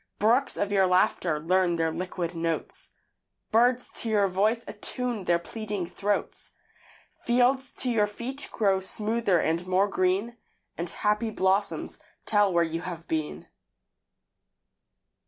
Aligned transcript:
Brooks 0.17 0.57
of 0.57 0.71
your 0.71 0.87
laughter 0.87 1.39
learn 1.39 1.75
their 1.75 1.91
liquid 1.91 2.33
notes. 2.33 2.89
Birds 3.51 3.87
to 3.97 4.09
your 4.09 4.27
voice 4.27 4.63
attune 4.67 5.25
their 5.25 5.37
pleading 5.37 5.85
throats. 5.85 6.53
Fields 7.23 7.69
to 7.73 7.91
your 7.91 8.07
feet 8.07 8.49
grow 8.51 8.79
smoother 8.79 9.39
and 9.39 9.67
more 9.67 9.87
green; 9.87 10.37
And 10.75 10.89
happy 10.89 11.29
blossoms 11.29 11.99
tell 12.25 12.51
where 12.51 12.63
you 12.63 12.81
have 12.81 13.07
been. 13.07 13.45